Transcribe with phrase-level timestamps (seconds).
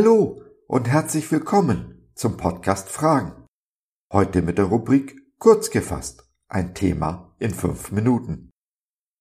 [0.00, 3.44] Hallo und herzlich willkommen zum Podcast Fragen.
[4.10, 8.48] Heute mit der Rubrik Kurz gefasst, ein Thema in fünf Minuten.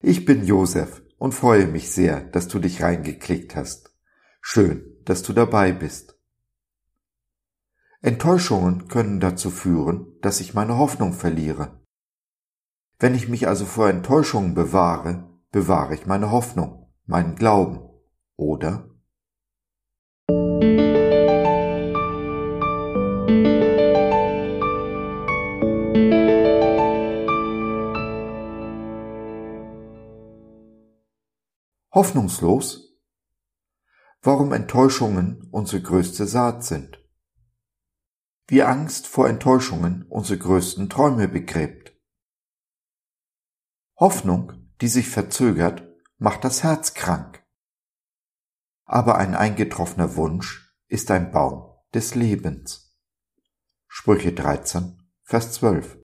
[0.00, 3.92] Ich bin Josef und freue mich sehr, dass du dich reingeklickt hast.
[4.40, 6.16] Schön, dass du dabei bist.
[8.00, 11.82] Enttäuschungen können dazu führen, dass ich meine Hoffnung verliere.
[13.00, 17.80] Wenn ich mich also vor Enttäuschungen bewahre, bewahre ich meine Hoffnung, meinen Glauben,
[18.36, 18.88] oder?
[31.90, 32.98] Hoffnungslos?
[34.20, 37.02] Warum Enttäuschungen unsere größte Saat sind.
[38.46, 41.98] Wie Angst vor Enttäuschungen unsere größten Träume begräbt.
[43.96, 45.82] Hoffnung, die sich verzögert,
[46.18, 47.42] macht das Herz krank.
[48.84, 52.94] Aber ein eingetroffener Wunsch ist ein Baum des Lebens.
[53.86, 56.02] Sprüche 13, Vers 12.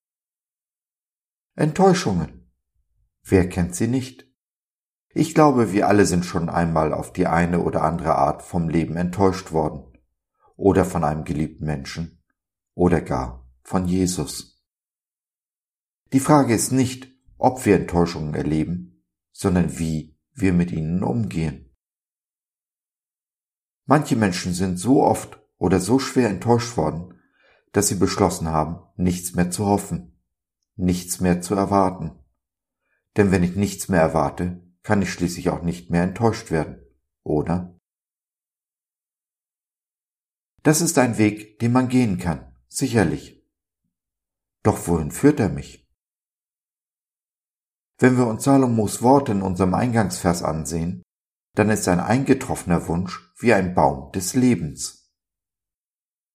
[1.56, 2.50] Enttäuschungen.
[3.22, 4.33] Wer kennt sie nicht?
[5.16, 8.96] Ich glaube, wir alle sind schon einmal auf die eine oder andere Art vom Leben
[8.96, 9.84] enttäuscht worden.
[10.56, 12.22] Oder von einem geliebten Menschen.
[12.74, 14.60] Oder gar von Jesus.
[16.12, 21.72] Die Frage ist nicht, ob wir Enttäuschungen erleben, sondern wie wir mit ihnen umgehen.
[23.86, 27.20] Manche Menschen sind so oft oder so schwer enttäuscht worden,
[27.72, 30.20] dass sie beschlossen haben, nichts mehr zu hoffen,
[30.74, 32.18] nichts mehr zu erwarten.
[33.16, 36.80] Denn wenn ich nichts mehr erwarte, kann ich schließlich auch nicht mehr enttäuscht werden,
[37.24, 37.76] oder?
[40.62, 43.44] Das ist ein Weg, den man gehen kann, sicherlich.
[44.62, 45.90] Doch wohin führt er mich?
[47.98, 51.02] Wenn wir uns Salomos Worte in unserem Eingangsvers ansehen,
[51.54, 55.12] dann ist ein eingetroffener Wunsch wie ein Baum des Lebens.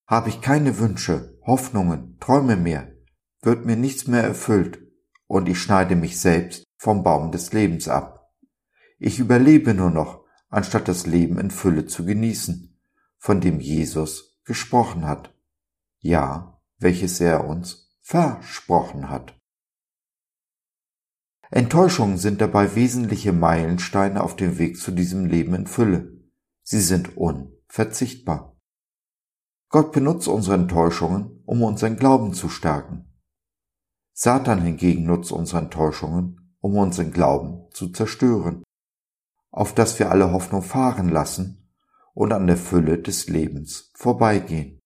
[0.07, 2.95] Habe ich keine Wünsche, Hoffnungen, Träume mehr,
[3.41, 4.79] wird mir nichts mehr erfüllt
[5.27, 8.18] und ich schneide mich selbst vom Baum des Lebens ab.
[8.99, 12.77] Ich überlebe nur noch, anstatt das Leben in Fülle zu genießen,
[13.17, 15.33] von dem Jesus gesprochen hat.
[15.99, 19.39] Ja, welches er uns versprochen hat.
[21.49, 26.19] Enttäuschungen sind dabei wesentliche Meilensteine auf dem Weg zu diesem Leben in Fülle.
[26.61, 28.57] Sie sind unverzichtbar.
[29.69, 33.21] Gott benutzt unsere Enttäuschungen, um unseren Glauben zu stärken.
[34.13, 38.63] Satan hingegen nutzt unsere Enttäuschungen, um unseren Glauben zu zerstören
[39.51, 41.69] auf das wir alle Hoffnung fahren lassen
[42.13, 44.79] und an der Fülle des Lebens vorbeigehen.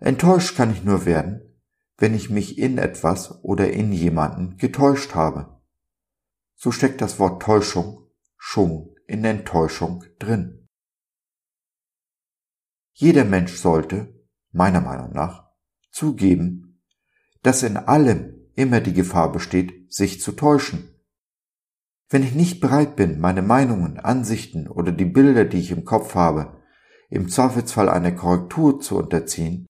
[0.00, 1.60] Enttäuscht kann ich nur werden,
[1.96, 5.60] wenn ich mich in etwas oder in jemanden getäuscht habe.
[6.54, 10.68] So steckt das Wort Täuschung schon in Enttäuschung drin.
[12.92, 14.14] Jeder Mensch sollte,
[14.52, 15.50] meiner Meinung nach,
[15.90, 16.82] zugeben,
[17.42, 20.97] dass in allem immer die Gefahr besteht, sich zu täuschen
[22.10, 26.14] wenn ich nicht bereit bin, meine Meinungen, Ansichten oder die Bilder, die ich im Kopf
[26.14, 26.62] habe,
[27.10, 29.66] im Zweifelsfall einer Korrektur zu unterziehen,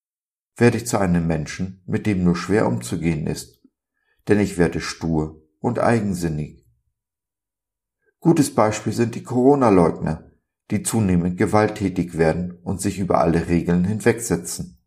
[0.57, 3.61] werde ich zu einem Menschen, mit dem nur schwer umzugehen ist,
[4.29, 6.65] denn ich werde stur und eigensinnig.
[8.21, 10.31] Gutes Beispiel sind die Corona-Leugner,
[10.71, 14.85] die zunehmend gewalttätig werden und sich über alle Regeln hinwegsetzen.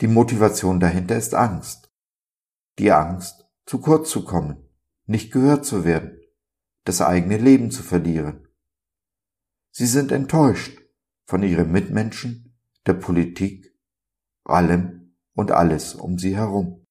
[0.00, 1.92] Die Motivation dahinter ist Angst.
[2.78, 4.68] Die Angst, zu kurz zu kommen,
[5.06, 6.17] nicht gehört zu werden
[6.88, 8.48] das eigene Leben zu verlieren.
[9.70, 10.80] Sie sind enttäuscht
[11.26, 13.74] von ihren Mitmenschen, der Politik,
[14.44, 16.86] allem und alles um sie herum.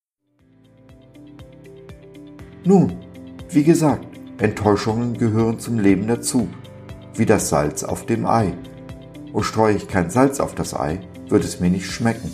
[2.63, 2.99] Nun,
[3.49, 4.05] wie gesagt,
[4.39, 6.47] Enttäuschungen gehören zum Leben dazu,
[7.15, 8.55] wie das Salz auf dem Ei.
[9.33, 12.31] Und streue ich kein Salz auf das Ei, wird es mir nicht schmecken.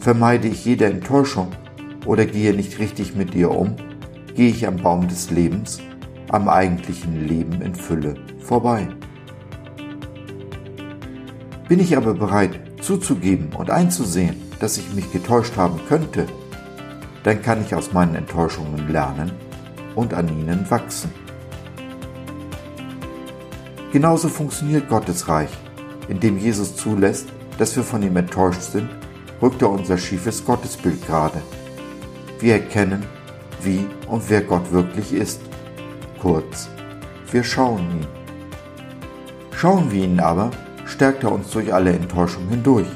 [0.00, 1.48] Vermeide ich jede Enttäuschung
[2.04, 3.76] oder gehe nicht richtig mit ihr um,
[4.34, 5.80] gehe ich am Baum des Lebens
[6.30, 8.88] am eigentlichen Leben in Fülle vorbei.
[11.68, 16.26] Bin ich aber bereit zuzugeben und einzusehen, dass ich mich getäuscht haben könnte,
[17.22, 19.32] dann kann ich aus meinen Enttäuschungen lernen
[19.94, 21.10] und an ihnen wachsen.
[23.92, 25.50] Genauso funktioniert Gottes Reich.
[26.08, 27.28] Indem Jesus zulässt,
[27.58, 28.88] dass wir von ihm enttäuscht sind,
[29.42, 31.40] rückt er unser schiefes Gottesbild gerade.
[32.40, 33.04] Wir erkennen,
[33.62, 35.40] wie und wer Gott wirklich ist
[36.20, 36.68] Kurz,
[37.30, 38.06] wir schauen ihn.
[39.56, 40.50] Schauen wir ihn aber,
[40.84, 42.88] stärkt er uns durch alle Enttäuschungen hindurch.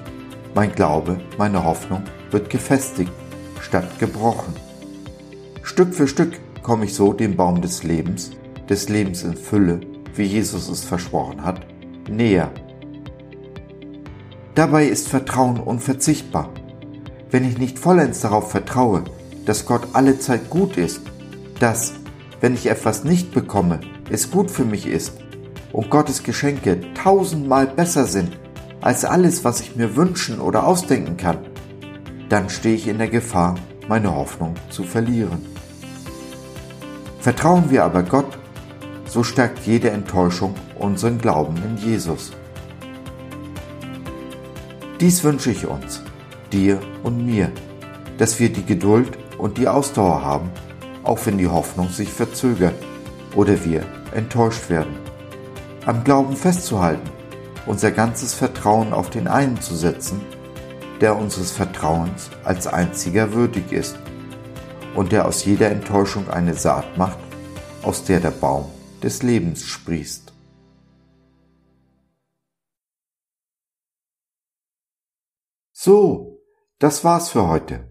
[0.54, 3.12] Mein Glaube, meine Hoffnung wird gefestigt
[3.60, 4.54] statt gebrochen.
[5.62, 8.32] Stück für Stück komme ich so dem Baum des Lebens,
[8.68, 9.80] des Lebens in Fülle,
[10.14, 11.60] wie Jesus es versprochen hat,
[12.10, 12.52] näher.
[14.54, 16.50] Dabei ist Vertrauen unverzichtbar.
[17.30, 19.04] Wenn ich nicht vollends darauf vertraue,
[19.46, 21.00] dass Gott alle Zeit gut ist,
[21.58, 21.94] dass,
[22.44, 23.80] wenn ich etwas nicht bekomme,
[24.10, 25.14] es gut für mich ist
[25.72, 28.38] und Gottes Geschenke tausendmal besser sind
[28.82, 31.38] als alles, was ich mir wünschen oder ausdenken kann,
[32.28, 33.54] dann stehe ich in der Gefahr,
[33.88, 35.38] meine Hoffnung zu verlieren.
[37.18, 38.36] Vertrauen wir aber Gott,
[39.06, 42.32] so stärkt jede Enttäuschung unseren Glauben in Jesus.
[45.00, 46.02] Dies wünsche ich uns,
[46.52, 47.50] dir und mir,
[48.18, 50.50] dass wir die Geduld und die Ausdauer haben,
[51.04, 52.74] auch wenn die Hoffnung sich verzögert
[53.34, 54.96] oder wir enttäuscht werden.
[55.86, 57.10] Am Glauben festzuhalten,
[57.66, 60.20] unser ganzes Vertrauen auf den einen zu setzen,
[61.00, 63.98] der unseres Vertrauens als einziger würdig ist
[64.94, 67.18] und der aus jeder Enttäuschung eine Saat macht,
[67.82, 68.70] aus der der Baum
[69.02, 70.32] des Lebens sprießt.
[75.72, 76.40] So,
[76.78, 77.90] das war's für heute.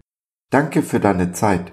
[0.50, 1.72] Danke für deine Zeit.